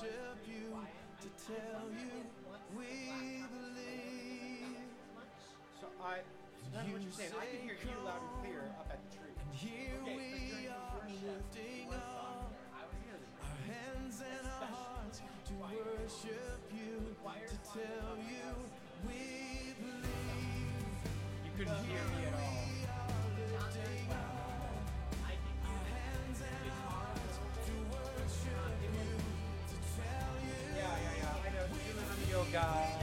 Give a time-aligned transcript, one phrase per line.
[0.00, 0.78] worship you,
[1.22, 2.22] to tell you
[2.76, 4.78] we believe.
[5.80, 6.22] So I,
[6.72, 7.30] know what you're saying.
[7.34, 9.34] I can hear you loud and clear up at the tree.
[9.50, 12.46] Here Okay, we are lifting up song?
[12.78, 13.18] I was here.
[13.42, 18.46] our hands and our hearts to worship you, to tell you
[19.02, 20.94] we believe.
[21.42, 22.27] You couldn't hear me
[32.58, 32.97] live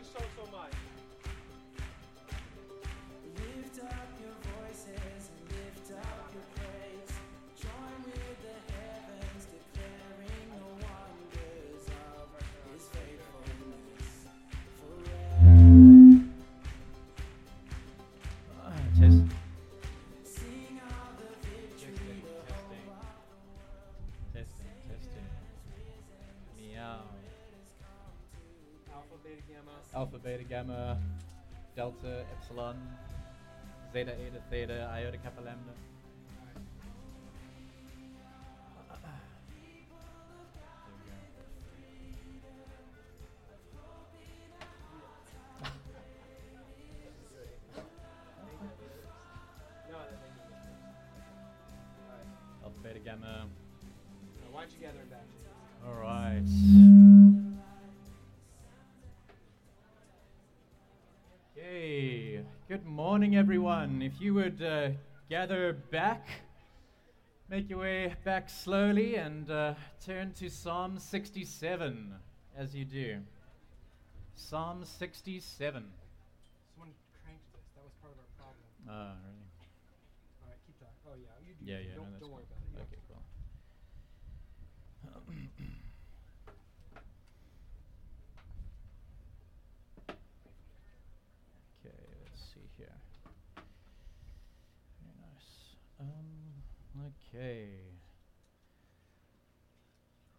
[0.00, 0.89] you so, so much.
[30.22, 30.98] Beta, gamma,
[31.76, 32.76] delta, epsilon,
[33.92, 35.74] zeta, eta, theta, iota, kappa, lambda.
[63.82, 64.02] Everyone.
[64.02, 64.90] If you would uh,
[65.28, 66.26] gather back,
[67.48, 69.74] make your way back slowly, and uh,
[70.04, 72.14] turn to Psalm 67
[72.56, 73.18] as you do.
[74.34, 75.84] Psalm 67.
[76.74, 77.62] Someone cranked this.
[77.74, 78.60] That was part of our problem.
[78.88, 79.48] Ah, really?
[80.42, 81.00] Alright, keep talking.
[81.06, 81.32] Oh, yeah.
[81.46, 81.64] You, do.
[81.64, 81.96] Yeah, yeah.
[81.96, 82.36] No, that's don't cool.
[82.36, 82.84] worry about it.
[82.84, 83.22] Okay, cool.
[91.80, 92.96] okay, let's see here.
[95.00, 95.76] Very nice.
[96.00, 96.40] Um,
[97.34, 97.68] okay.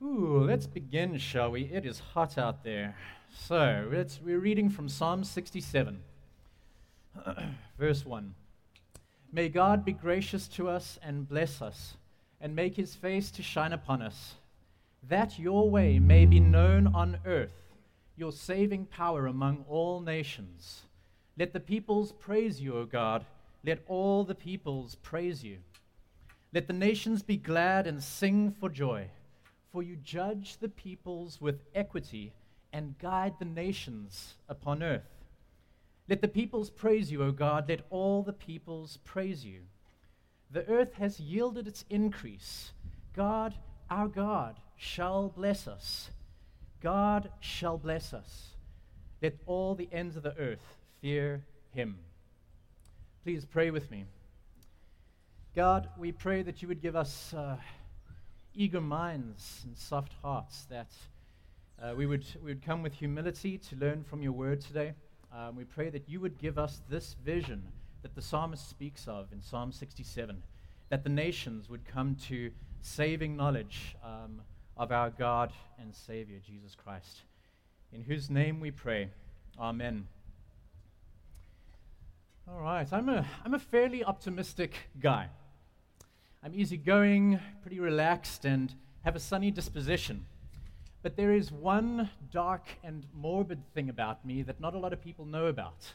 [0.04, 1.64] Ooh, let's begin, shall we?
[1.66, 2.96] It is hot out there.
[3.30, 6.00] So, let's, we're reading from Psalm 67,
[7.80, 8.34] verse 1.
[9.32, 11.96] May God be gracious to us and bless us,
[12.42, 14.34] and make his face to shine upon us,
[15.08, 17.76] that your way may be known on earth,
[18.18, 20.82] your saving power among all nations.
[21.38, 23.26] Let the peoples praise you, O God.
[23.64, 25.60] Let all the peoples praise you.
[26.54, 29.08] Let the nations be glad and sing for joy,
[29.72, 32.34] for you judge the peoples with equity
[32.74, 35.08] and guide the nations upon earth.
[36.10, 37.70] Let the peoples praise you, O God.
[37.70, 39.62] Let all the peoples praise you.
[40.52, 42.74] The earth has yielded its increase.
[43.16, 43.54] God,
[43.90, 46.10] our God, shall bless us.
[46.82, 48.50] God shall bless us.
[49.22, 52.00] Let all the ends of the earth fear him.
[53.24, 54.06] Please pray with me.
[55.54, 57.58] God, we pray that you would give us uh,
[58.56, 60.88] eager minds and soft hearts, that
[61.84, 64.94] uh, we, would, we would come with humility to learn from your word today.
[65.30, 67.64] Um, we pray that you would give us this vision
[68.02, 70.42] that the psalmist speaks of in Psalm 67,
[70.88, 72.50] that the nations would come to
[72.82, 74.40] saving knowledge um,
[74.78, 77.24] of our God and Savior, Jesus Christ.
[77.92, 79.10] In whose name we pray.
[79.60, 80.08] Amen.
[82.50, 85.28] All right, I'm a, I'm a fairly optimistic guy.
[86.44, 88.74] I'm easygoing, pretty relaxed, and
[89.04, 90.26] have a sunny disposition.
[91.04, 95.02] But there is one dark and morbid thing about me that not a lot of
[95.02, 95.94] people know about,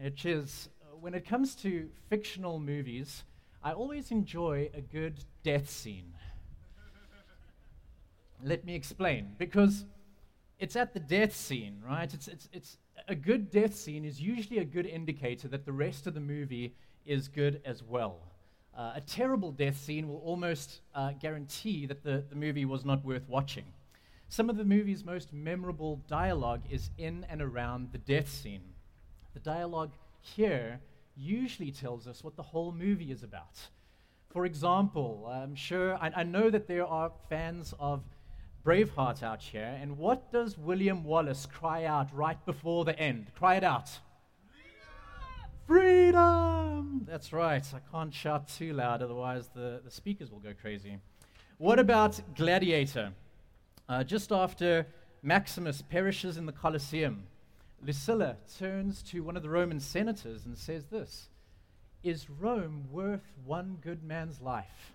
[0.00, 3.24] which is uh, when it comes to fictional movies,
[3.62, 6.14] I always enjoy a good death scene.
[8.42, 9.34] Let me explain.
[9.36, 9.84] Because
[10.58, 12.12] it's at the death scene, right?
[12.14, 16.06] It's, it's, it's a good death scene is usually a good indicator that the rest
[16.06, 16.74] of the movie
[17.04, 18.27] is good as well.
[18.78, 23.04] Uh, a terrible death scene will almost uh, guarantee that the, the movie was not
[23.04, 23.64] worth watching.
[24.28, 28.62] Some of the movie's most memorable dialogue is in and around the death scene.
[29.34, 29.90] The dialogue
[30.20, 30.78] here
[31.16, 33.58] usually tells us what the whole movie is about.
[34.30, 38.04] For example, I'm sure, I, I know that there are fans of
[38.64, 43.32] Braveheart out here, and what does William Wallace cry out right before the end?
[43.34, 43.90] Cry it out.
[45.66, 46.77] Freedom!
[47.06, 47.64] That's right.
[47.74, 50.98] I can't shout too loud, otherwise, the, the speakers will go crazy.
[51.58, 53.12] What about Gladiator?
[53.88, 54.86] Uh, just after
[55.22, 57.24] Maximus perishes in the Colosseum,
[57.84, 61.28] Lucilla turns to one of the Roman senators and says this
[62.02, 64.92] Is Rome worth one good man's life?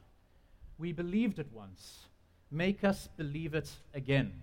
[0.78, 2.06] We believed it once.
[2.52, 4.34] Make us believe it again.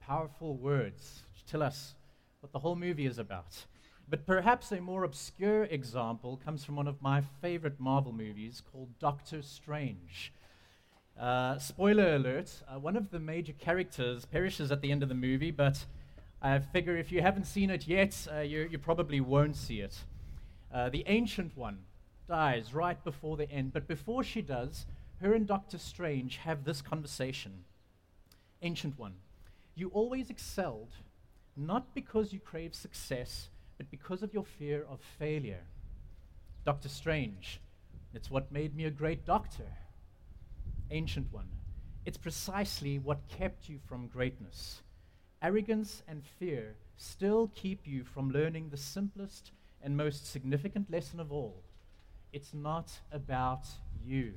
[0.00, 1.94] Powerful words which tell us
[2.40, 3.64] what the whole movie is about.
[4.10, 8.98] But perhaps a more obscure example comes from one of my favorite Marvel movies called
[8.98, 10.32] Doctor Strange.
[11.16, 15.14] Uh, spoiler alert uh, one of the major characters perishes at the end of the
[15.14, 15.84] movie, but
[16.42, 19.96] I figure if you haven't seen it yet, uh, you, you, probably won't see it.
[20.74, 21.78] Uh, the Ancient One
[22.26, 24.86] dies right before the end, but before she does,
[25.20, 27.64] her and Doctor Strange have this conversation.
[28.62, 29.14] Ancient One,
[29.76, 30.94] you always excelled,
[31.56, 35.62] not because you crave success but because of your fear of failure.
[36.66, 37.62] Doctor Strange,
[38.12, 39.72] it's what made me a great doctor.
[40.90, 41.48] Ancient One,
[42.04, 44.82] it's precisely what kept you from greatness.
[45.40, 49.52] Arrogance and fear still keep you from learning the simplest
[49.82, 51.62] and most significant lesson of all
[52.34, 53.66] it's not about
[54.04, 54.34] you.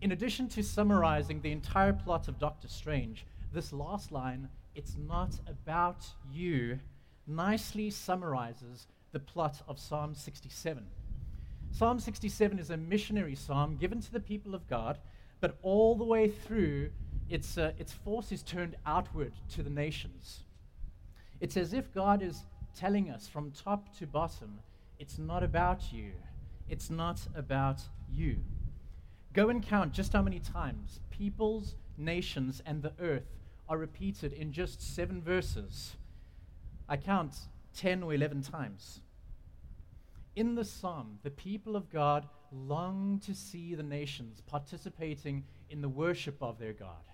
[0.00, 5.38] In addition to summarizing the entire plot of Doctor Strange, this last line, it's not
[5.46, 6.78] about you,
[7.26, 10.84] nicely summarizes the plot of Psalm 67.
[11.70, 14.98] Psalm 67 is a missionary psalm given to the people of God,
[15.40, 16.90] but all the way through,
[17.28, 20.40] its, uh, its force is turned outward to the nations.
[21.40, 22.44] It's as if God is
[22.76, 24.60] telling us from top to bottom
[24.98, 26.12] it's not about you,
[26.68, 28.38] it's not about you.
[29.32, 33.34] Go and count just how many times peoples, nations, and the earth
[33.68, 35.96] are repeated in just seven verses.
[36.88, 37.34] I count
[37.76, 39.00] 10 or 11 times.
[40.36, 45.88] In the psalm, the people of God long to see the nations participating in the
[45.88, 47.04] worship of their God.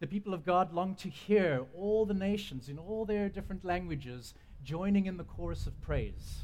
[0.00, 4.34] The people of God long to hear all the nations in all their different languages
[4.64, 6.40] joining in the chorus of praise.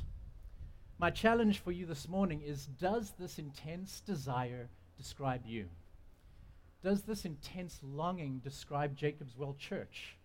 [0.99, 5.69] My challenge for you this morning is Does this intense desire describe you?
[6.83, 10.18] Does this intense longing describe Jacob's Well Church?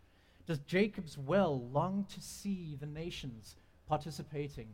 [0.45, 3.55] Does Jacob's well long to see the nations
[3.88, 4.67] participating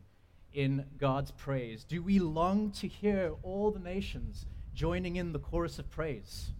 [0.52, 1.84] in God's praise?
[1.84, 6.50] Do we long to hear all the nations joining in the chorus of praise?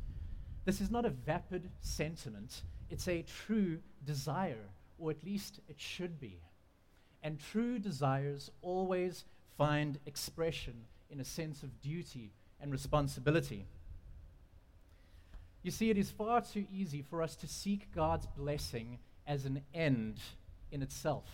[0.65, 6.21] This is not a vapid sentiment, it's a true desire, or at least it should
[6.21, 6.39] be.
[7.23, 9.25] And true desires always
[9.59, 13.67] find expression in a sense of duty and responsibility.
[15.63, 19.61] You see, it is far too easy for us to seek God's blessing as an
[19.75, 20.19] end
[20.73, 21.27] in itself.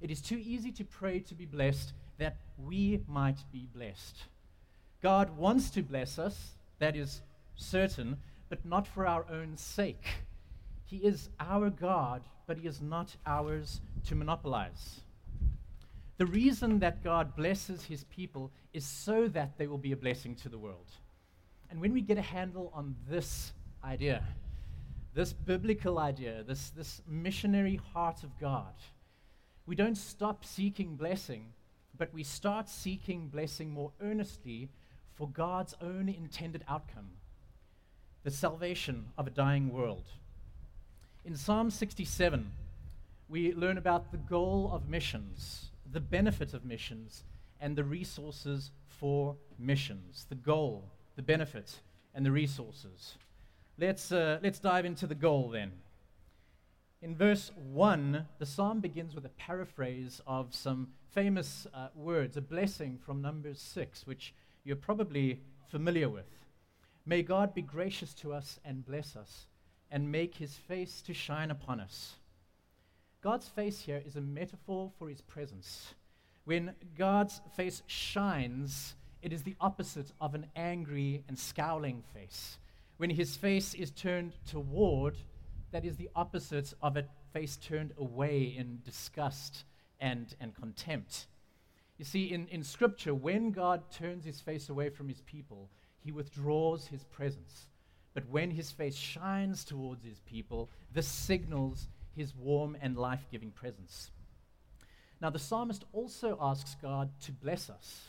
[0.00, 4.16] It is too easy to pray to be blessed that we might be blessed.
[5.02, 7.22] God wants to bless us, that is
[7.56, 10.06] certain, but not for our own sake.
[10.84, 15.00] He is our God, but He is not ours to monopolize.
[16.18, 20.34] The reason that God blesses His people is so that they will be a blessing
[20.36, 20.90] to the world.
[21.74, 23.52] And when we get a handle on this
[23.82, 24.22] idea,
[25.12, 28.74] this biblical idea, this, this missionary heart of God,
[29.66, 31.46] we don't stop seeking blessing,
[31.98, 34.68] but we start seeking blessing more earnestly
[35.16, 37.10] for God's own intended outcome
[38.22, 40.04] the salvation of a dying world.
[41.24, 42.52] In Psalm 67,
[43.28, 47.24] we learn about the goal of missions, the benefit of missions,
[47.60, 50.26] and the resources for missions.
[50.28, 50.84] The goal
[51.16, 51.80] the benefit,
[52.14, 53.16] and the resources.
[53.78, 55.72] Let's, uh, let's dive into the goal then.
[57.02, 62.40] In verse 1, the psalm begins with a paraphrase of some famous uh, words, a
[62.40, 64.32] blessing from Numbers 6, which
[64.64, 66.30] you're probably familiar with.
[67.04, 69.46] May God be gracious to us and bless us,
[69.90, 72.14] and make his face to shine upon us.
[73.22, 75.94] God's face here is a metaphor for his presence.
[76.44, 78.94] When God's face shines,
[79.24, 82.58] it is the opposite of an angry and scowling face.
[82.98, 85.16] When his face is turned toward,
[85.72, 89.64] that is the opposite of a face turned away in disgust
[89.98, 91.26] and, and contempt.
[91.96, 96.12] You see, in, in Scripture, when God turns his face away from his people, he
[96.12, 97.68] withdraws his presence.
[98.12, 103.52] But when his face shines towards his people, this signals his warm and life giving
[103.52, 104.10] presence.
[105.22, 108.02] Now, the psalmist also asks God to bless us,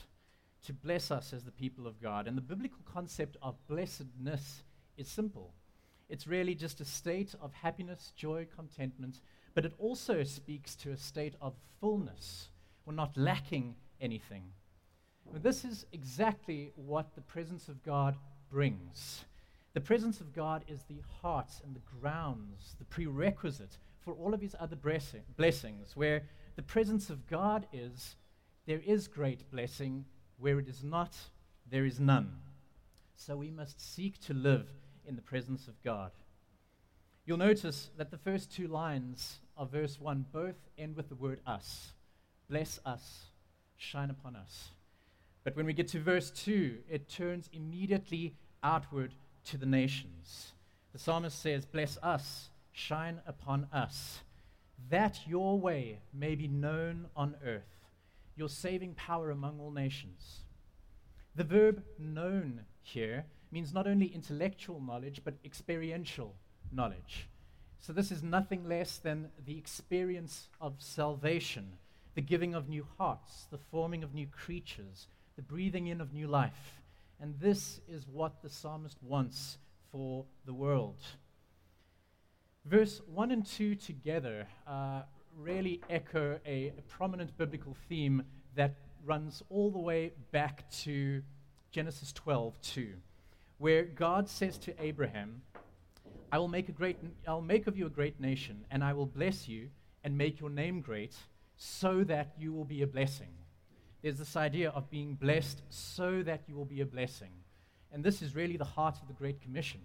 [0.65, 2.27] to bless us as the people of God.
[2.27, 4.63] And the biblical concept of blessedness
[4.97, 5.53] is simple
[6.07, 9.21] it's really just a state of happiness, joy, contentment,
[9.55, 12.49] but it also speaks to a state of fullness.
[12.85, 14.43] We're not lacking anything.
[15.33, 18.15] This is exactly what the presence of God
[18.51, 19.25] brings.
[19.73, 24.41] The presence of God is the heart and the grounds, the prerequisite for all of
[24.41, 25.95] his other blessing, blessings.
[25.95, 26.23] Where
[26.55, 28.15] the presence of God is,
[28.67, 30.05] there is great blessing.
[30.37, 31.15] Where it is not,
[31.69, 32.31] there is none.
[33.15, 34.67] So we must seek to live
[35.07, 36.11] in the presence of God.
[37.25, 41.39] You'll notice that the first two lines of verse 1 both end with the word
[41.47, 41.93] us.
[42.49, 43.25] Bless us,
[43.77, 44.69] shine upon us.
[45.43, 49.13] But when we get to verse 2, it turns immediately outward
[49.45, 50.53] to the nations.
[50.91, 54.21] The psalmist says, Bless us, shine upon us,
[54.89, 57.74] that your way may be known on earth,
[58.35, 60.41] your saving power among all nations.
[61.35, 66.35] The verb known here means not only intellectual knowledge, but experiential
[66.71, 67.27] knowledge.
[67.79, 71.73] So, this is nothing less than the experience of salvation,
[72.15, 76.27] the giving of new hearts, the forming of new creatures, the breathing in of new
[76.27, 76.81] life.
[77.19, 79.57] And this is what the psalmist wants
[79.91, 81.01] for the world.
[82.65, 85.03] Verse 1 and 2 together uh,
[85.37, 88.23] really echo a, a prominent biblical theme
[88.55, 91.21] that runs all the way back to
[91.71, 92.87] Genesis 12 2
[93.57, 95.41] where God says to Abraham,
[96.31, 99.05] I will make, a great, I'll make of you a great nation, and I will
[99.05, 99.69] bless you
[100.03, 101.15] and make your name great,
[101.57, 103.29] so that you will be a blessing.
[104.01, 107.31] There's this idea of being blessed so that you will be a blessing.
[107.91, 109.79] And this is really the heart of the Great Commission.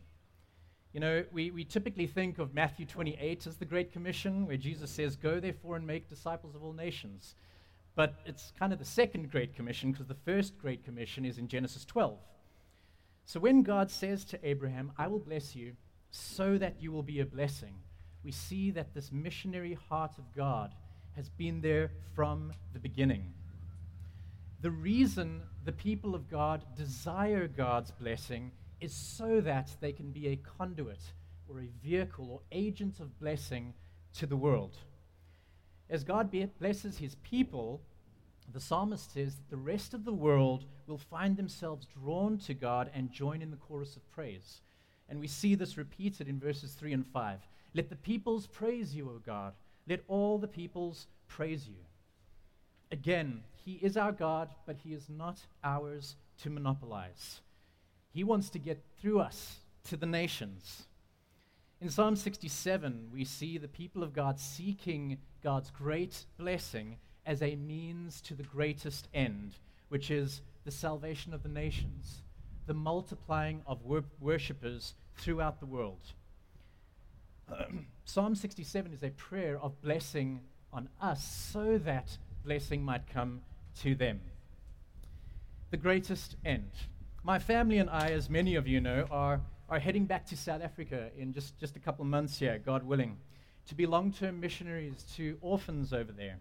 [0.93, 4.91] You know, we, we typically think of Matthew 28 as the Great Commission, where Jesus
[4.91, 7.37] says, Go therefore and make disciples of all nations.
[7.95, 11.49] But it's kind of the second Great Commission because the first Great Commission is in
[11.49, 12.19] Genesis 12.
[13.25, 15.75] So when God says to Abraham, I will bless you
[16.11, 17.75] so that you will be a blessing,
[18.25, 20.75] we see that this missionary heart of God
[21.15, 23.33] has been there from the beginning.
[24.61, 30.29] The reason the people of God desire God's blessing is so that they can be
[30.29, 31.01] a conduit
[31.49, 33.75] or a vehicle or agent of blessing
[34.15, 34.77] to the world.
[35.89, 37.81] As God blesses his people,
[38.53, 42.91] the psalmist says that the rest of the world will find themselves drawn to God
[42.95, 44.61] and join in the chorus of praise.
[45.09, 47.41] And we see this repeated in verses 3 and 5.
[47.75, 49.55] Let the peoples praise you, O God.
[49.89, 51.77] Let all the peoples praise you.
[52.93, 57.41] Again, He is our God, but He is not ours to monopolize.
[58.13, 60.85] He wants to get through us to the nations.
[61.81, 67.57] In Psalm 67, we see the people of God seeking God's great blessing as a
[67.57, 69.55] means to the greatest end,
[69.89, 72.23] which is the salvation of the nations,
[72.67, 76.13] the multiplying of wor- worshippers throughout the world.
[78.05, 80.41] Psalm 67 is a prayer of blessing
[80.73, 83.41] on us so that blessing might come
[83.81, 84.21] to them.
[85.71, 86.71] The greatest end.
[87.23, 90.63] My family and I, as many of you know, are, are heading back to South
[90.63, 93.19] Africa in just, just a couple of months here, God willing,
[93.67, 96.39] to be long term missionaries to orphans over there.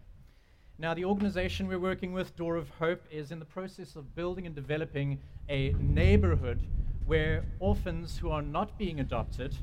[0.78, 4.46] Now, the organization we're working with, Door of Hope, is in the process of building
[4.46, 5.18] and developing
[5.50, 6.66] a neighborhood
[7.04, 9.54] where orphans who are not being adopted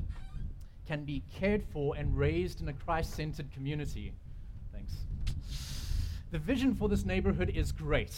[0.86, 4.12] can be cared for and raised in a Christ centered community.
[4.72, 4.92] Thanks.
[6.30, 8.14] The vision for this neighborhood is great.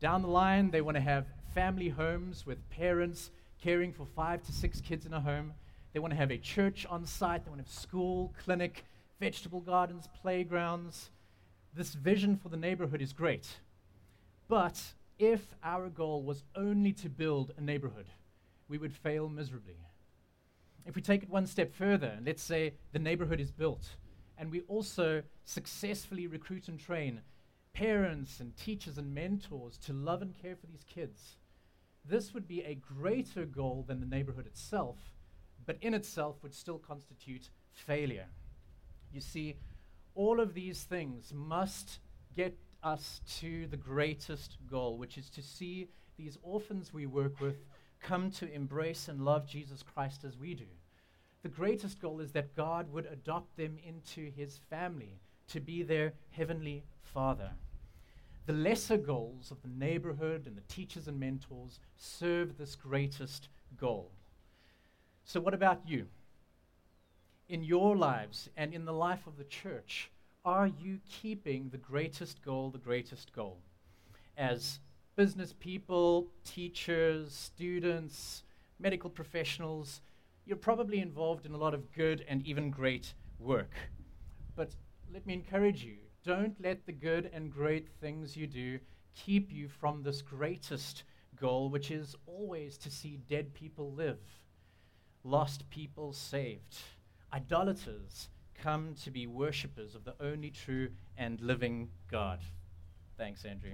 [0.00, 3.30] Down the line, they want to have family homes with parents
[3.62, 5.52] caring for five to six kids in a home.
[5.92, 7.44] They want to have a church on site.
[7.44, 8.84] They want to have school, clinic,
[9.20, 11.10] vegetable gardens, playgrounds
[11.74, 13.60] this vision for the neighborhood is great.
[14.48, 14.80] But
[15.18, 18.06] if our goal was only to build a neighborhood,
[18.68, 19.76] we would fail miserably.
[20.86, 23.96] If we take it one step further, let's say the neighborhood is built,
[24.38, 27.20] and we also successfully recruit and train
[27.72, 31.36] parents and teachers and mentors to love and care for these kids,
[32.04, 34.96] this would be a greater goal than the neighborhood itself,
[35.66, 38.26] but in itself would still constitute failure.
[39.12, 39.56] You see,
[40.14, 41.98] all of these things must
[42.34, 47.56] get us to the greatest goal, which is to see these orphans we work with
[48.00, 50.64] come to embrace and love Jesus Christ as we do.
[51.42, 56.12] The greatest goal is that God would adopt them into his family to be their
[56.30, 57.52] heavenly father.
[58.46, 64.10] The lesser goals of the neighborhood and the teachers and mentors serve this greatest goal.
[65.24, 66.06] So, what about you?
[67.48, 70.10] In your lives and in the life of the church,
[70.44, 73.58] are you keeping the greatest goal the greatest goal?
[74.36, 74.80] As
[75.16, 78.42] business people, teachers, students,
[78.78, 80.00] medical professionals,
[80.46, 83.72] you're probably involved in a lot of good and even great work.
[84.56, 84.70] But
[85.12, 88.78] let me encourage you don't let the good and great things you do
[89.14, 91.04] keep you from this greatest
[91.36, 94.20] goal, which is always to see dead people live,
[95.24, 96.78] lost people saved,
[97.32, 102.40] idolaters come to be worshippers of the only true and living God.
[103.16, 103.72] Thanks, Andrew.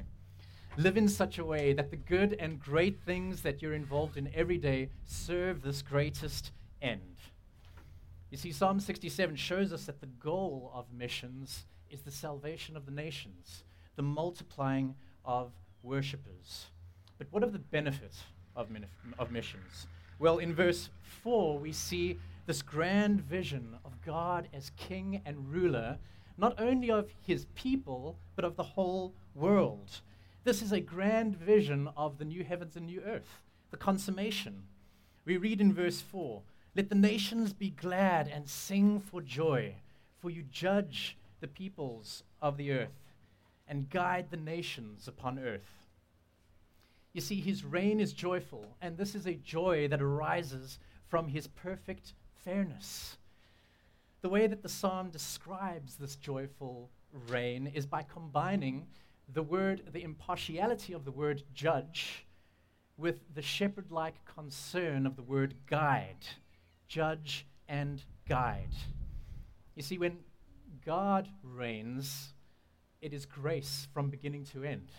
[0.77, 4.31] Live in such a way that the good and great things that you're involved in
[4.35, 7.17] every day serve this greatest end.
[8.31, 12.87] You see, Psalm 67 shows us that the goal of missions is the salvation of
[12.87, 13.65] the nations,
[13.97, 15.53] the multiplying of
[15.83, 16.67] worshippers.
[17.19, 18.15] But what of the benefit
[18.55, 19.87] of, minif- of missions?
[20.19, 20.89] Well, in verse
[21.23, 25.99] 4, we see this grand vision of God as king and ruler,
[26.39, 30.01] not only of his people, but of the whole world.
[30.45, 34.63] This is a grand vision of the new heavens and new earth, the consummation.
[35.25, 36.41] We read in verse 4
[36.77, 39.75] Let the nations be glad and sing for joy,
[40.21, 43.15] for you judge the peoples of the earth
[43.69, 45.87] and guide the nations upon earth.
[47.13, 51.47] You see, his reign is joyful, and this is a joy that arises from his
[51.47, 52.13] perfect
[52.45, 53.17] fairness.
[54.21, 56.91] The way that the psalm describes this joyful
[57.29, 58.87] reign is by combining
[59.33, 62.27] the word, the impartiality of the word judge,
[62.97, 66.27] with the shepherd like concern of the word guide.
[66.89, 68.75] Judge and guide.
[69.75, 70.19] You see, when
[70.87, 72.33] God reigns,
[73.03, 74.93] it is grace from beginning to end.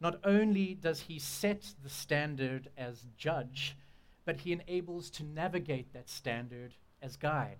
[0.00, 3.76] Not only does he set the standard as judge,
[4.24, 7.58] but he enables to navigate that standard as guide.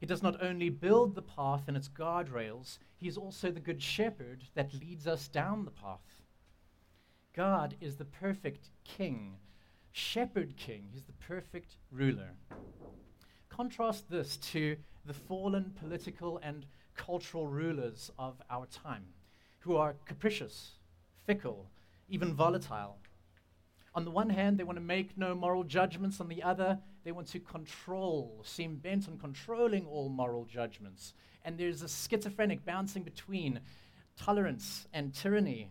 [0.00, 3.80] He does not only build the path and its guardrails, he is also the good
[3.80, 6.24] shepherd that leads us down the path.
[7.36, 9.36] God is the perfect king,
[9.92, 10.88] shepherd king.
[10.90, 12.30] He's the perfect ruler.
[13.48, 16.66] Contrast this to the fallen political and
[17.06, 19.06] cultural rulers of our time,
[19.60, 20.72] who are capricious,
[21.26, 21.70] fickle,
[22.08, 22.98] even volatile.
[23.94, 26.20] On the one hand, they want to make no moral judgments.
[26.20, 31.14] On the other, they want to control, seem bent on controlling all moral judgments.
[31.44, 33.60] And there's a schizophrenic bouncing between
[34.16, 35.70] tolerance and tyranny.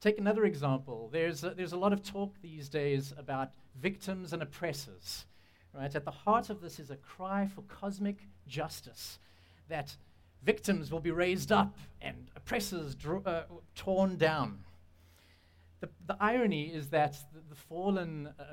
[0.00, 1.10] Take another example.
[1.12, 5.26] There's a, there's a lot of talk these days about victims and oppressors.
[5.74, 5.94] Right?
[5.94, 8.16] At the heart of this is a cry for cosmic
[8.48, 9.18] justice
[9.70, 9.96] that
[10.42, 13.42] victims will be raised up and oppressors uh,
[13.74, 14.60] torn down.
[15.80, 18.44] The, the irony is that the, the fallen uh,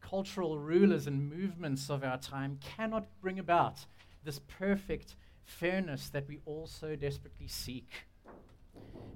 [0.00, 3.86] cultural rulers and movements of our time cannot bring about
[4.24, 7.90] this perfect fairness that we all so desperately seek.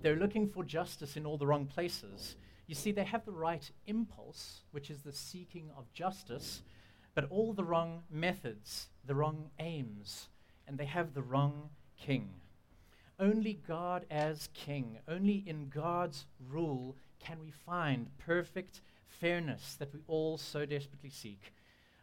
[0.03, 2.37] They're looking for justice in all the wrong places.
[2.66, 6.62] You see, they have the right impulse, which is the seeking of justice,
[7.14, 10.29] but all the wrong methods, the wrong aims,
[10.66, 12.31] and they have the wrong king.
[13.18, 20.00] Only God as king, only in God's rule can we find perfect fairness that we
[20.09, 21.53] all so desperately seek.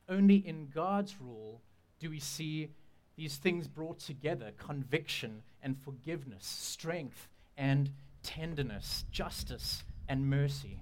[0.07, 1.61] Only in God's rule
[1.99, 2.69] do we see
[3.17, 7.91] these things brought together conviction and forgiveness, strength and
[8.23, 10.81] tenderness, justice and mercy.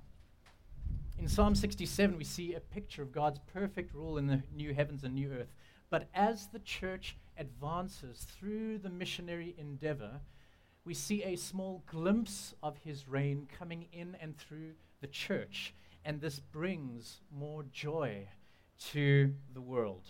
[1.18, 5.04] In Psalm 67, we see a picture of God's perfect rule in the new heavens
[5.04, 5.52] and new earth.
[5.90, 10.20] But as the church advances through the missionary endeavor,
[10.86, 15.74] we see a small glimpse of his reign coming in and through the church.
[16.06, 18.28] And this brings more joy
[18.92, 20.06] to the world.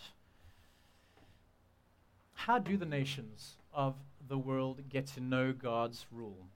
[2.34, 6.46] How do the nations of the world get to know God's rule?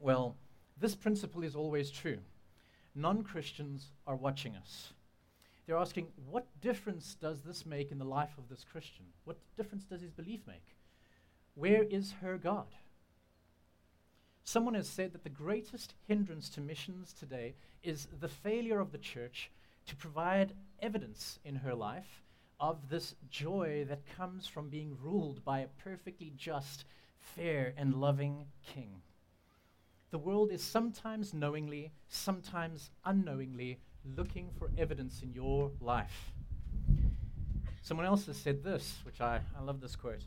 [0.00, 0.36] Well,
[0.80, 2.18] this principle is always true.
[2.94, 4.92] Non Christians are watching us.
[5.66, 9.06] They're asking, what difference does this make in the life of this Christian?
[9.24, 10.76] What difference does his belief make?
[11.54, 12.66] Where is her God?
[14.44, 18.98] Someone has said that the greatest hindrance to missions today is the failure of the
[18.98, 19.50] church
[19.86, 22.22] to provide evidence in her life
[22.58, 26.84] of this joy that comes from being ruled by a perfectly just,
[27.18, 29.02] fair, and loving king.
[30.10, 36.32] The world is sometimes knowingly, sometimes unknowingly looking for evidence in your life.
[37.82, 40.24] Someone else has said this, which I, I love this quote.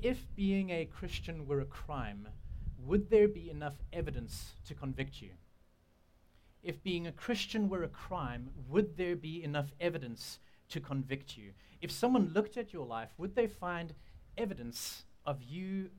[0.00, 2.28] If being a Christian were a crime,
[2.78, 5.30] would there be enough evidence to convict you?
[6.62, 11.52] If being a Christian were a crime, would there be enough evidence to convict you?
[11.80, 13.94] If someone looked at your life, would they find
[14.36, 15.90] evidence of you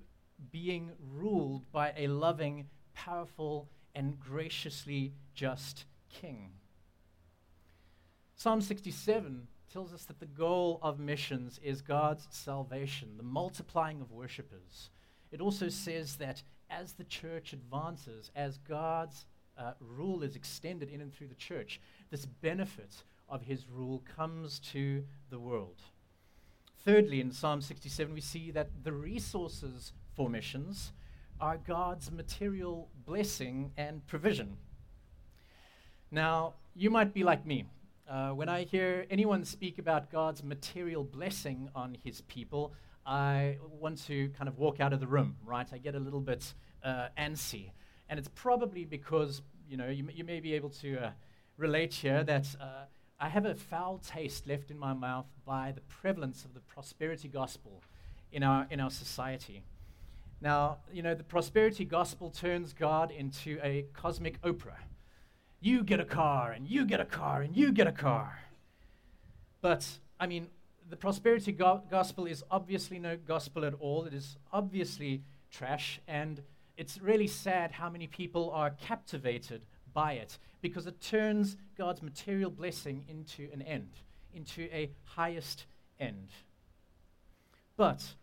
[0.52, 6.52] being ruled by a loving, powerful, and graciously just king?
[8.42, 14.12] Psalm 67 tells us that the goal of missions is God's salvation, the multiplying of
[14.12, 14.90] worshippers.
[15.32, 19.28] It also says that as the church advances, as God's
[19.60, 24.58] uh, rule is extended in and through the church, this benefit of his rule comes
[24.72, 25.80] to the world.
[26.84, 30.94] Thirdly, in Psalm 67, we see that the resources for missions
[31.40, 34.58] are God's material blessing and provision.
[36.10, 37.68] Now, you might be like me.
[38.12, 42.74] Uh, when I hear anyone speak about God's material blessing on his people,
[43.06, 45.66] I want to kind of walk out of the room, right?
[45.72, 47.72] I get a little bit uh, antsy.
[48.10, 51.12] And it's probably because, you know, you, you may be able to uh,
[51.56, 52.84] relate here that uh,
[53.18, 57.30] I have a foul taste left in my mouth by the prevalence of the prosperity
[57.30, 57.82] gospel
[58.34, 59.64] in our, in our society.
[60.42, 64.80] Now, you know, the prosperity gospel turns God into a cosmic Oprah.
[65.62, 68.40] You get a car, and you get a car, and you get a car.
[69.62, 69.88] But,
[70.20, 70.48] I mean,
[70.90, 74.06] the prosperity go- gospel is obviously no gospel at all.
[74.06, 75.22] It is obviously
[75.52, 76.42] trash, and
[76.78, 79.62] it's really sad how many people are captivated
[79.94, 83.92] by it because it turns God's material blessing into an end,
[84.34, 85.66] into a highest
[86.00, 86.30] end.
[87.78, 88.16] But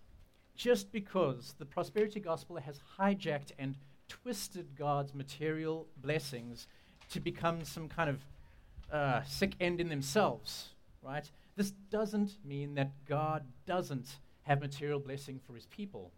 [0.57, 3.77] just because the prosperity gospel has hijacked and
[4.09, 6.67] twisted God's material blessings
[7.11, 8.25] to become some kind of
[8.93, 10.71] uh, sick end in themselves,
[11.03, 11.31] right?
[11.57, 16.13] This doesn't mean that God doesn't have material blessing for his people.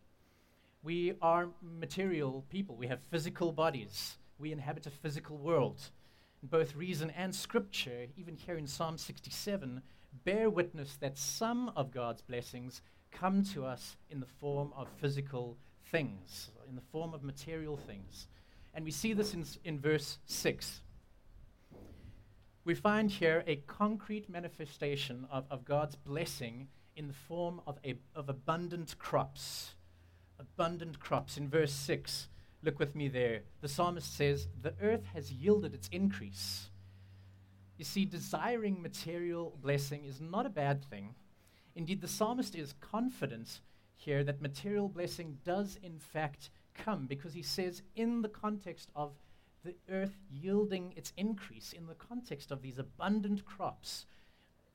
[0.83, 2.77] We are material people.
[2.77, 4.17] We have physical bodies.
[4.39, 5.81] We inhabit a physical world.
[6.41, 9.83] And Both reason and scripture, even here in Psalm 67,
[10.25, 15.57] bear witness that some of God's blessings come to us in the form of physical
[15.91, 18.27] things, in the form of material things.
[18.75, 20.83] And we see this in, in verse 6.
[22.65, 27.95] We find here a concrete manifestation of, of God's blessing in the form of, a,
[28.15, 29.75] of abundant crops.
[30.39, 31.37] Abundant crops.
[31.37, 32.29] In verse 6,
[32.63, 33.43] look with me there.
[33.61, 36.71] The psalmist says, The earth has yielded its increase.
[37.79, 41.15] You see, desiring material blessing is not a bad thing.
[41.75, 43.61] Indeed, the psalmist is confident
[43.97, 49.13] here that material blessing does in fact come because he says, in the context of
[49.65, 54.07] the earth yielding its increase, in the context of these abundant crops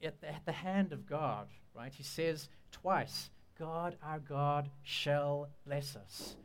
[0.03, 1.93] at the, at the hand of God, right?
[1.93, 6.35] He says twice, God, our God, shall bless us.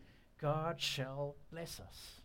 [0.41, 2.21] God shall bless us.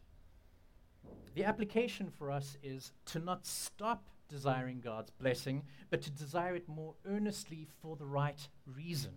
[1.33, 6.67] The application for us is to not stop desiring God's blessing, but to desire it
[6.67, 9.13] more earnestly for the right reason.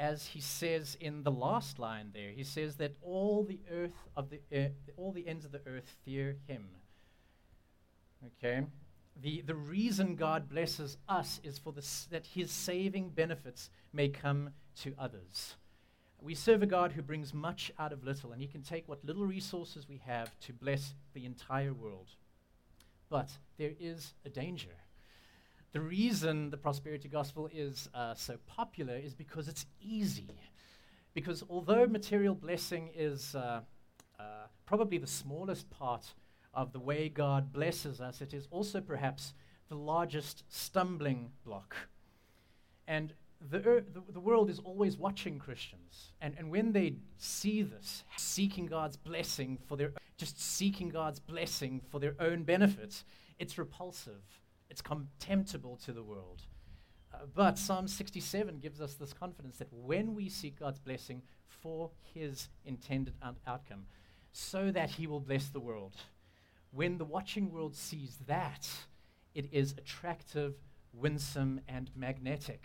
[0.00, 4.30] As he says in the last line there, he says that all the earth of
[4.30, 6.64] the earth, all the ends of the earth fear him.
[8.38, 8.64] Okay?
[9.20, 14.50] The, the reason God blesses us is for this, that his saving benefits may come
[14.76, 15.56] to others.
[16.22, 19.04] We serve a God who brings much out of little, and he can take what
[19.04, 22.08] little resources we have to bless the entire world.
[23.10, 24.76] But there is a danger.
[25.72, 30.26] The reason the prosperity gospel is uh, so popular is because it's easy.
[31.14, 33.60] Because although material blessing is uh,
[34.18, 34.22] uh,
[34.66, 36.14] probably the smallest part
[36.52, 39.32] of the way God blesses us, it is also perhaps
[39.68, 41.76] the largest stumbling block.
[42.88, 46.12] And the, ear- the, the world is always watching Christians.
[46.20, 51.80] And, and when they see this, seeking God's blessing for their, just seeking God's blessing
[51.90, 53.04] for their own benefit,
[53.38, 54.22] it's repulsive.
[54.70, 56.42] It's contemptible to the world.
[57.12, 61.90] Uh, but Psalm 67 gives us this confidence that when we seek God's blessing for
[62.14, 63.86] his intended out- outcome,
[64.32, 65.96] so that he will bless the world,
[66.70, 68.68] when the watching world sees that,
[69.34, 70.54] it is attractive
[70.92, 72.64] winsome, and magnetic.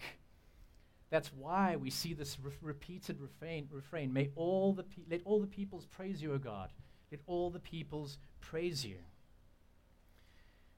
[1.09, 5.39] That's why we see this re- repeated refrain, refrain May all the pe- let all
[5.39, 6.71] the peoples praise you, O God.
[7.11, 8.97] Let all the peoples praise you.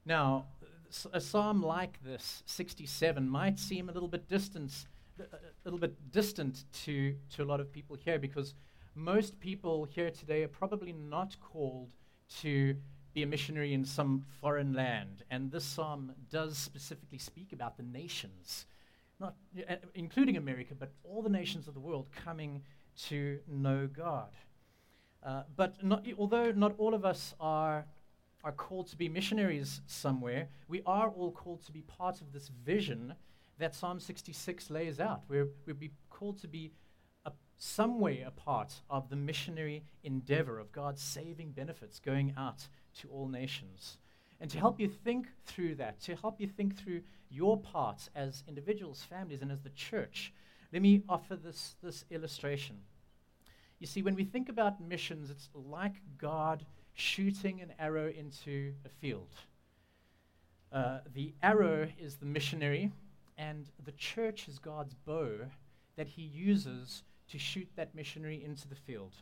[0.04, 0.46] Now,
[1.12, 4.86] a psalm like this, 67, might seem a little bit distant,
[5.18, 5.24] a
[5.64, 8.54] little bit distant to, to a lot of people here because
[8.94, 11.90] most people here today are probably not called
[12.40, 12.76] to
[13.14, 15.24] be a missionary in some foreign land.
[15.30, 18.66] And this psalm does specifically speak about the nations,
[19.18, 19.34] not
[19.68, 22.62] uh, including America, but all the nations of the world coming
[23.08, 24.30] to know God.
[25.22, 27.86] Uh, but not, although not all of us are,
[28.44, 32.50] are called to be missionaries somewhere, we are all called to be part of this
[32.64, 33.14] vision
[33.58, 35.22] that Psalm 66 lays out.
[35.28, 36.72] We're, we're be called to be
[37.26, 42.68] a, some way a part of the missionary endeavor of God's saving benefits going out
[43.00, 43.98] to all nations.
[44.40, 48.44] And to help you think through that, to help you think through your parts as
[48.46, 50.32] individuals, families, and as the church,
[50.72, 52.76] let me offer this, this illustration.
[53.80, 56.64] You see, when we think about missions, it's like God
[56.98, 59.28] shooting an arrow into a field.
[60.72, 62.90] Uh, the arrow is the missionary,
[63.38, 65.46] and the church is God's bow
[65.96, 69.12] that he uses to shoot that missionary into the field.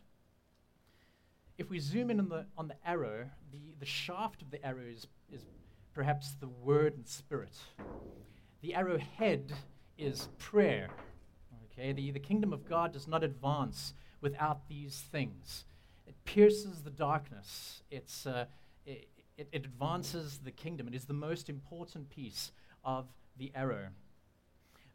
[1.58, 4.84] If we zoom in on the, on the arrow, the, the shaft of the arrow
[4.90, 5.42] is, is
[5.92, 7.56] perhaps the word and spirit.
[8.62, 9.52] The arrow head
[9.98, 10.88] is prayer.
[11.72, 15.66] Okay, the, the kingdom of God does not advance without these things.
[16.06, 17.82] It pierces the darkness.
[17.90, 18.46] It's, uh,
[18.84, 20.86] it, it, advances the kingdom.
[20.88, 22.52] It is the most important piece
[22.84, 23.88] of the arrow.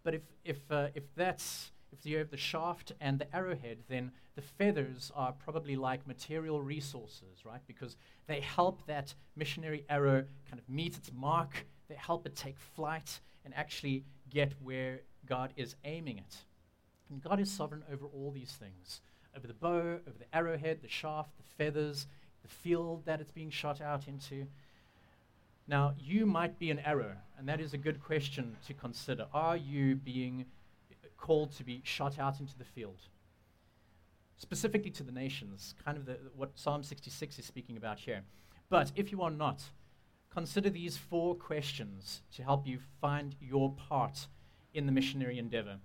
[0.04, 4.12] But if, if, uh, if that's if you have the shaft and the arrowhead, then
[4.36, 7.62] the feathers are probably like material resources, right?
[7.68, 7.98] Because
[8.28, 13.20] they help that missionary arrow kind of meet its mark, they help it take flight
[13.44, 16.38] and actually get where God is aiming it.
[17.10, 19.02] And God is sovereign over all these things
[19.36, 22.08] over the bow, over the arrowhead, the shaft, the feathers,
[22.42, 24.48] the field that it's being shot out into.
[25.68, 29.28] Now, you might be an arrow, and that is a good question to consider.
[29.34, 30.46] Are you being
[31.18, 33.00] called to be shot out into the field?
[34.38, 38.24] Specifically to the nations, kind of the, what Psalm 66 is speaking about here.
[38.70, 39.64] But if you are not,
[40.34, 44.28] consider these four questions to help you find your part
[44.74, 45.78] in the missionary endeavor.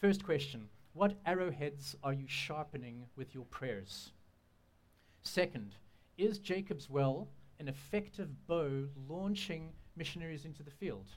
[0.00, 4.10] First question What arrowheads are you sharpening with your prayers?
[5.22, 5.76] Second,
[6.18, 7.28] is Jacob's well
[7.60, 11.10] an effective bow launching missionaries into the field?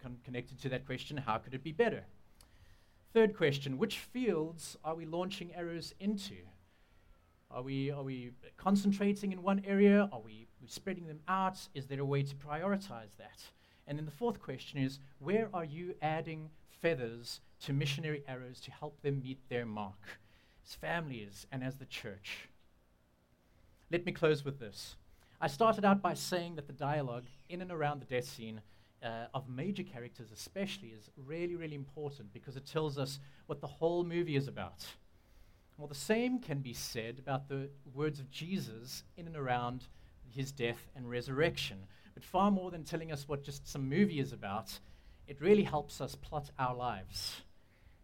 [0.00, 2.04] Con- connected to that question, how could it be better?
[3.12, 6.36] Third question Which fields are we launching arrows into?
[7.50, 10.08] Are we, are we concentrating in one area?
[10.10, 11.58] Are we, we spreading them out?
[11.74, 13.44] Is there a way to prioritize that?
[13.86, 16.48] And then the fourth question is Where are you adding
[16.80, 20.20] feathers to missionary arrows to help them meet their mark?
[20.64, 22.48] As families and as the church.
[23.90, 24.96] Let me close with this.
[25.40, 28.60] I started out by saying that the dialogue in and around the death scene
[29.02, 33.66] uh, of major characters, especially, is really, really important because it tells us what the
[33.66, 34.86] whole movie is about.
[35.76, 39.88] Well, the same can be said about the words of Jesus in and around
[40.30, 41.78] his death and resurrection.
[42.14, 44.78] But far more than telling us what just some movie is about,
[45.26, 47.42] it really helps us plot our lives.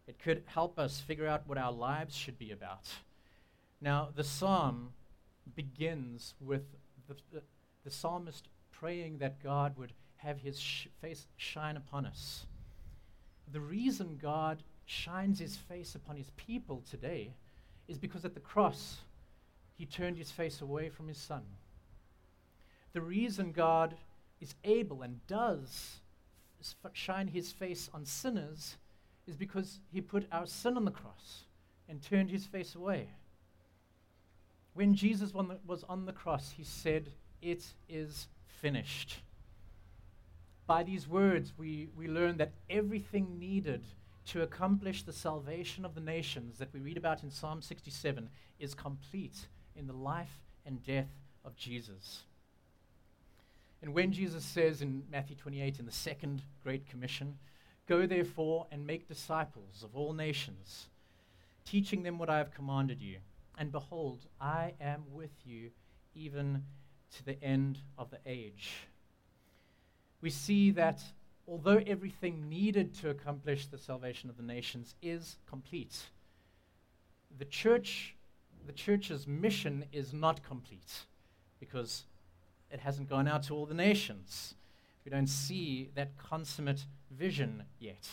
[0.09, 2.89] It could help us figure out what our lives should be about.
[3.79, 4.89] Now, the psalm
[5.55, 6.63] begins with
[7.07, 7.43] the, the,
[7.83, 12.47] the psalmist praying that God would have his sh- face shine upon us.
[13.51, 17.35] The reason God shines his face upon his people today
[17.87, 19.01] is because at the cross,
[19.77, 21.43] he turned his face away from his son.
[22.93, 23.93] The reason God
[24.41, 25.99] is able and does
[26.93, 28.75] shine his face on sinners
[29.29, 31.43] is because he put our sin on the cross
[31.87, 33.09] and turned his face away.
[34.73, 37.11] When Jesus was on the cross, he said,
[37.41, 39.21] It is finished.
[40.67, 43.83] By these words, we, we learn that everything needed
[44.27, 48.75] to accomplish the salvation of the nations that we read about in Psalm 67 is
[48.75, 51.09] complete in the life and death
[51.43, 52.23] of Jesus.
[53.81, 57.37] And when Jesus says in Matthew 28, in the second Great Commission,
[57.89, 60.89] Go therefore and make disciples of all nations,
[61.65, 63.17] teaching them what I have commanded you.
[63.57, 65.71] And behold, I am with you
[66.13, 66.65] even
[67.15, 68.83] to the end of the age.
[70.21, 71.01] We see that
[71.47, 75.97] although everything needed to accomplish the salvation of the nations is complete,
[77.39, 78.15] the church,
[78.67, 81.05] the church's mission is not complete
[81.59, 82.03] because
[82.69, 84.53] it hasn't gone out to all the nations.
[85.03, 88.07] We don't see that consummate vision yet.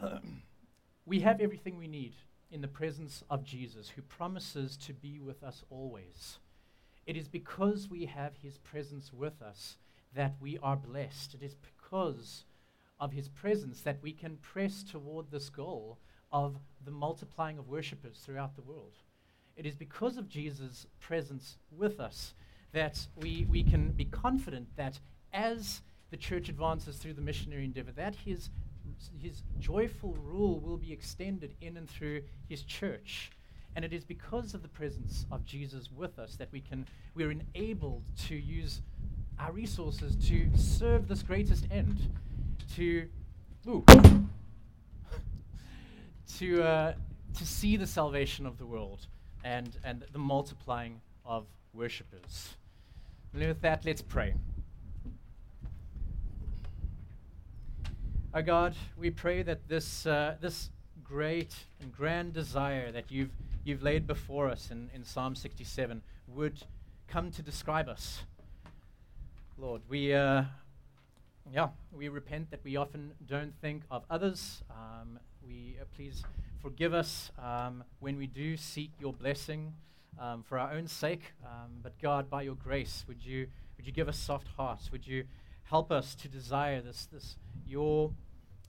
[1.06, 2.14] we have everything we need
[2.50, 6.38] in the presence of Jesus, who promises to be with us always.
[7.06, 9.76] It is because we have his presence with us
[10.14, 11.34] that we are blessed.
[11.34, 12.44] It is because
[12.98, 15.98] of his presence that we can press toward this goal
[16.32, 18.94] of the multiplying of worshippers throughout the world.
[19.56, 22.34] It is because of Jesus' presence with us
[22.72, 24.98] that we, we can be confident that
[25.32, 28.50] as the church advances through the missionary endeavor, that his,
[29.20, 33.30] his joyful rule will be extended in and through his church.
[33.76, 37.24] And it is because of the presence of Jesus with us that we can we
[37.24, 38.82] are enabled to use
[39.38, 41.96] our resources to serve this greatest end,
[42.74, 43.06] to
[43.68, 43.84] ooh,
[46.38, 46.94] to uh,
[47.38, 49.06] to see the salvation of the world
[49.44, 52.56] and and the multiplying of worshippers.
[53.32, 54.34] And with that, let's pray.
[58.32, 60.70] Our God, we pray that this uh, this
[61.02, 63.30] great and grand desire that you've
[63.64, 66.62] you've laid before us in, in Psalm 67 would
[67.08, 68.22] come to describe us.
[69.58, 70.44] Lord, we uh,
[71.52, 74.62] yeah, we repent that we often don't think of others.
[74.70, 76.22] Um, we uh, please
[76.62, 79.72] forgive us um, when we do seek your blessing
[80.20, 81.32] um, for our own sake.
[81.44, 84.92] Um, but God, by your grace, would you would you give us soft hearts?
[84.92, 85.24] Would you
[85.70, 88.10] help us to desire this this your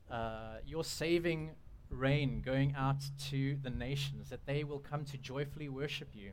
[0.10, 1.52] uh, your saving
[1.90, 6.32] reign going out to the nations, that they will come to joyfully worship you,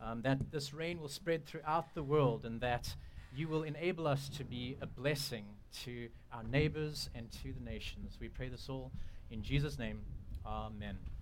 [0.00, 2.94] um, that this reign will spread throughout the world, and that
[3.34, 5.44] you will enable us to be a blessing
[5.84, 8.16] to our neighbors and to the nations.
[8.20, 8.92] We pray this all
[9.30, 10.00] in Jesus' name.
[10.46, 11.15] Amen.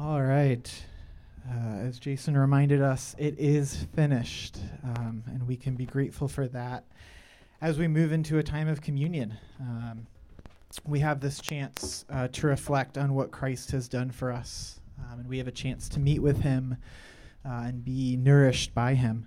[0.00, 0.84] All right.
[1.50, 6.46] Uh, as Jason reminded us, it is finished, um, and we can be grateful for
[6.48, 6.84] that.
[7.60, 10.06] As we move into a time of communion, um,
[10.86, 15.18] we have this chance uh, to reflect on what Christ has done for us, um,
[15.18, 16.76] and we have a chance to meet with Him
[17.44, 19.26] uh, and be nourished by Him.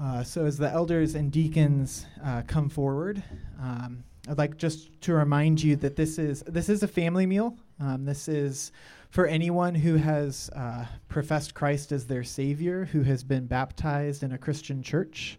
[0.00, 3.22] Uh, so, as the elders and deacons uh, come forward,
[3.62, 7.56] um, I'd like just to remind you that this is this is a family meal.
[7.78, 8.72] Um, this is
[9.10, 14.32] for anyone who has uh, professed Christ as their Savior, who has been baptized in
[14.32, 15.38] a Christian church.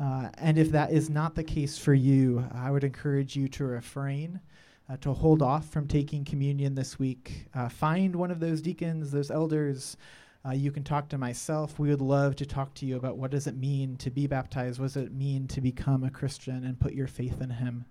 [0.00, 3.64] Uh, and if that is not the case for you, I would encourage you to
[3.64, 4.40] refrain,
[4.88, 7.46] uh, to hold off from taking communion this week.
[7.54, 9.98] Uh, find one of those deacons, those elders.
[10.44, 11.78] Uh, you can talk to myself.
[11.78, 14.80] We would love to talk to you about what does it mean to be baptized?
[14.80, 17.84] What does it mean to become a Christian and put your faith in Him?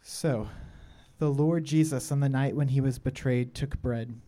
[0.00, 0.48] So,
[1.18, 4.20] the Lord Jesus, on the night when he was betrayed, took bread.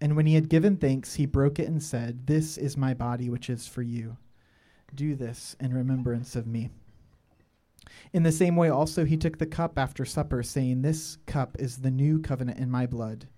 [0.00, 3.30] And when he had given thanks, he broke it and said, This is my body,
[3.30, 4.16] which is for you.
[4.94, 6.70] Do this in remembrance of me.
[8.12, 11.78] In the same way, also, he took the cup after supper, saying, This cup is
[11.78, 13.28] the new covenant in my blood.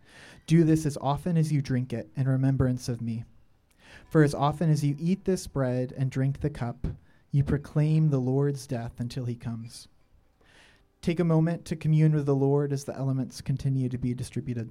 [0.46, 3.24] Do this as often as you drink it in remembrance of me.
[4.08, 6.86] For as often as you eat this bread and drink the cup,
[7.30, 9.88] you proclaim the Lord's death until he comes.
[11.02, 14.70] Take a moment to commune with the Lord as the elements continue to be distributed.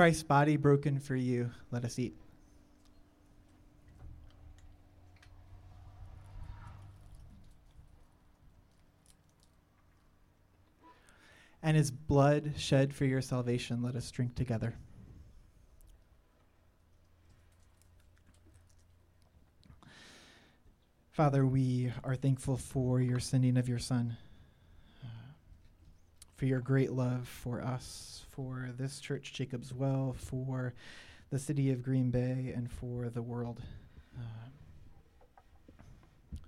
[0.00, 1.50] Christ's body broken for you.
[1.70, 2.16] Let us eat.
[11.62, 13.82] And his blood shed for your salvation.
[13.82, 14.74] Let us drink together.
[21.10, 24.16] Father, we are thankful for your sending of your Son,
[26.40, 30.72] for your great love for us, for this church, Jacob's Well, for
[31.28, 33.60] the city of Green Bay, and for the world.
[34.18, 34.22] Uh,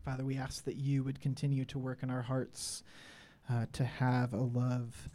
[0.02, 2.84] Father, we ask that you would continue to work in our hearts
[3.50, 5.10] uh, to have a love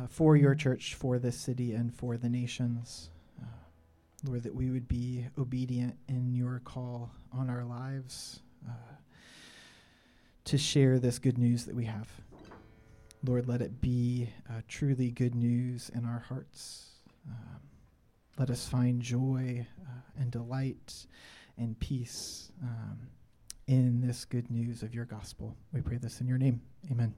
[0.00, 3.10] uh, for your church, for this city, and for the nations.
[3.38, 3.48] Uh,
[4.24, 8.94] Lord, that we would be obedient in your call on our lives uh,
[10.46, 12.08] to share this good news that we have.
[13.24, 16.86] Lord, let it be uh, truly good news in our hearts.
[17.28, 17.60] Um,
[18.38, 21.06] let us find joy uh, and delight
[21.58, 22.98] and peace um,
[23.66, 25.54] in this good news of your gospel.
[25.72, 26.62] We pray this in your name.
[26.90, 27.14] Amen.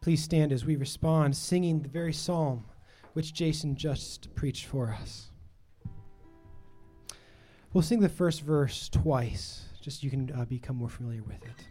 [0.00, 2.64] Please stand as we respond, singing the very psalm
[3.12, 5.30] which Jason just preached for us.
[7.72, 11.66] We'll sing the first verse twice, just you can uh, become more familiar with it.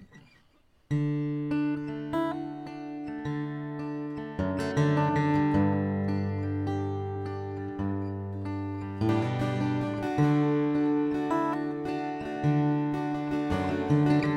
[13.92, 14.29] May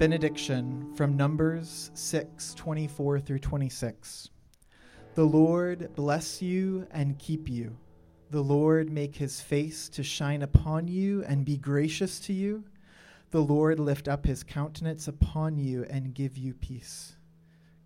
[0.00, 4.30] benediction from Numbers 6 24 through 26.
[5.14, 7.76] The Lord bless you and keep you.
[8.30, 12.64] The Lord make his face to shine upon you and be gracious to you.
[13.30, 17.16] The Lord lift up his countenance upon you and give you peace.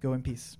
[0.00, 0.56] Go in peace.